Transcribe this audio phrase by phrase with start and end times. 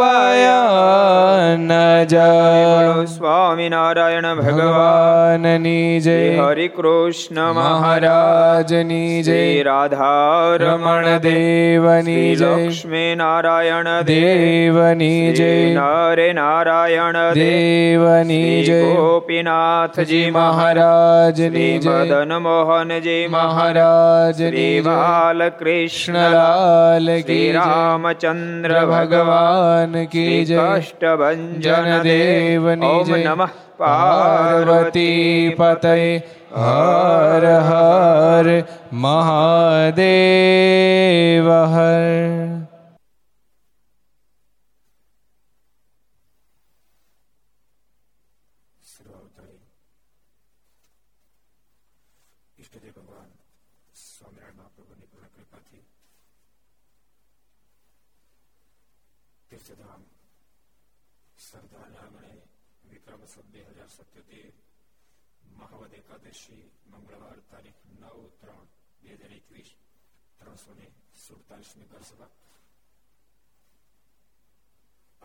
[3.69, 11.19] نارائن بگوانی جی ہری کراج نی جی را رم
[11.23, 11.79] دے
[13.15, 15.35] نارائن دون
[15.35, 18.31] جی ہر نارائن دون
[18.97, 28.13] گوپی ناتھ جی مہاراج نی ج دن موہن جی مہاراج جی بالکش لال ری رام
[28.13, 33.45] چندر بگوان کی جش بنجن دیو نج نم
[33.79, 35.95] پاروتی پتہ
[36.57, 38.47] ہر ہر
[38.93, 39.99] مہاد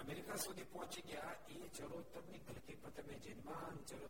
[0.00, 1.32] امریکا سی پہچی گیا
[1.72, 4.06] چلو تمتی پر تم جن مہان چلو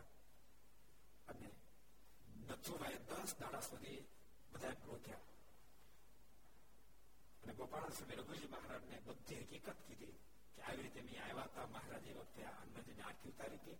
[7.58, 9.48] گوپال رکھو جی مہاراج نے بکیت
[9.50, 9.94] کی تھی
[9.96, 13.74] کہ آئی ری آیا تھا مہاراج ہنو جی نے آرتی اتاری تھی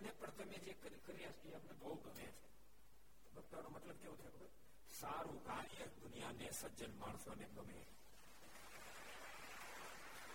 [0.80, 1.24] کرتل
[4.90, 7.99] سارے دیا سجن مانس گا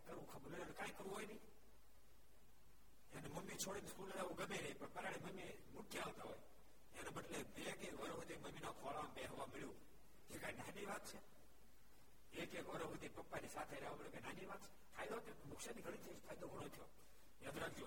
[17.40, 17.87] یاد رکھجو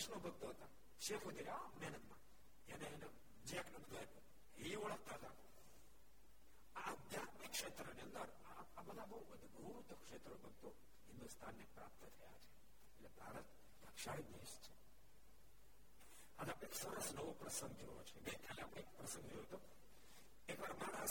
[0.00, 0.68] કૃષ્ણ ભક્ત હતા
[0.98, 2.20] શેખુદેરા મહેનતમાં
[2.68, 3.08] એને એને
[3.44, 5.34] જેકને બધું આપ્યું એ ઓળખતા હતા
[6.82, 8.30] આધ્યાત્મિક ક્ષેત્રની અંદર
[8.50, 10.72] આ બધા બહુ અદભુત ક્ષેત્ર ભક્તો
[11.08, 13.52] હિન્દુસ્તાનને પ્રાપ્ત થયા છે એટલે ભારત
[13.82, 14.72] દક્ષાળી દેશ છે
[16.38, 19.58] અને આપણે સરસ નવો પ્રસંગ જોયો છે ગઈકાલે આપણે એક પ્રસંગ જોયો હતો
[20.48, 21.08] એકવાર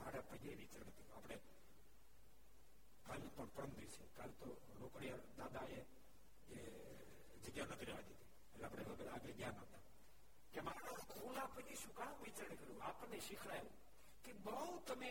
[14.87, 15.02] تم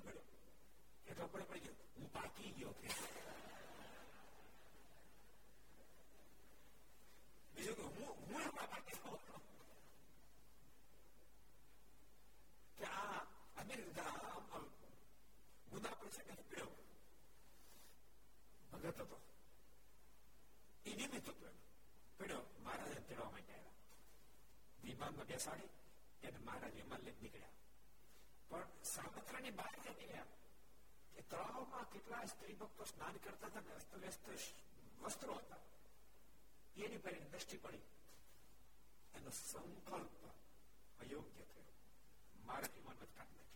[22.58, 23.28] مہاراجا چڑھا
[24.82, 25.66] دیماگ میں بیساڑی
[26.44, 27.40] ماراج مل نکڑ
[28.50, 30.26] પણ સાબત્રાની બહાર જતી ગયા
[31.14, 34.28] કે તળાવમાં કેટલા સ્ત્રી ભક્તો સ્નાન કરતા હતા અસ્ત વ્યસ્ત
[35.00, 35.62] વસ્ત્રો હતા
[36.78, 37.84] એની પર દ્રષ્ટિ પડી
[39.14, 40.22] એનો સંકલ્પ
[40.98, 41.72] અયોગ્ય થયો
[42.44, 43.55] મારા જીવન બચકાર નથી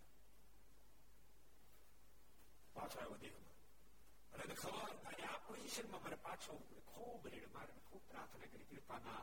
[2.75, 6.59] પાછા વધી મને ખબર આ પોઝિશનમાં મારે પાછો
[6.87, 9.23] ખૂબ રેડ મારે ખૂબ પ્રાર્થના કરી કૃપાના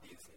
[0.00, 0.36] نہیں دے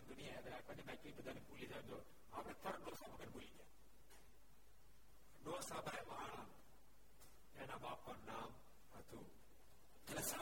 [1.16, 1.32] دیا
[1.46, 1.80] بھولی گیا
[5.44, 6.02] ڈوسا بھائی
[8.26, 8.50] نام
[10.06, 10.34] تھرس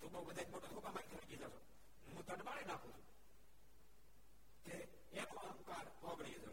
[0.00, 1.58] તું તો બધા મોટા ધોકા માં ખરી ગઈ જશો
[2.06, 3.04] હું તને મારી નાખું છું
[4.64, 4.74] કે
[5.20, 6.52] એક અહંકાર ઓગળી જશો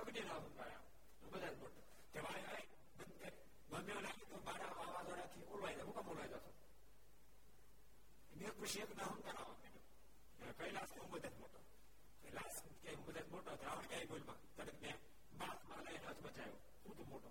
[0.00, 0.72] અગ્નિ ના અહંકાર
[1.20, 1.76] તું બધા મોટ
[2.12, 2.64] કે ભાઈ આય
[3.70, 6.50] બંને નાખી તો મારા આવા જોડા જાય હુકમ ઓલવાઈ જશો
[8.32, 9.54] મેં ખુશી એક ના અહંકાર આવો
[10.58, 11.60] કૈલાસ હું બધા મોટો
[12.22, 14.96] કૈલાસ કે હું બધા મોટો રાવણ ક્યાંય બોલવા તને મેં
[15.38, 17.30] બાપ લઈને હાથ બચાવ્યો હું તો મોટો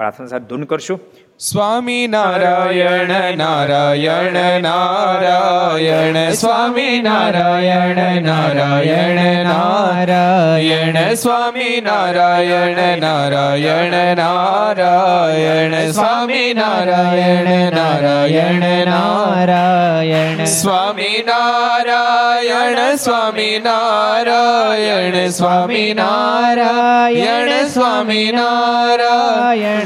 [0.00, 0.98] પ્રાર્થના સાથે ધૂન કરશું
[1.40, 4.36] સ્વામી નારાયણ નારાયણ
[4.62, 22.96] નારાયણ સ્વામી નારાયણ નારાયણ નારાયણ સ્વામી નારાયણ નારાયણ નારાયણ સ્વામી નારાયણ નારાયણ નારાયણ સ્વામી નારાયણ
[22.98, 29.85] સ્વામી નારાયણ સ્વામી નારાયણ સ્વામી નારાયણ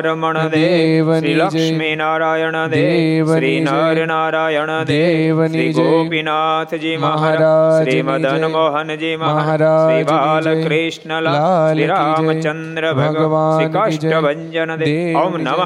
[0.03, 5.47] رمن دیو لکشمی نارائن دی نارائن دیو
[5.77, 14.79] گوپی ناتھ جی مہاراج مدن موہن جی مہاراج بالکل لال رام چندر بگوان کاشٹ بنجن
[14.79, 15.63] دم نم